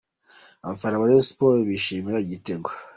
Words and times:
Abafana 0.63 0.99
ba 0.99 1.07
Rayon 1.09 1.27
Sports 1.29 1.65
bishimira 1.67 2.17
igitego. 2.25 2.69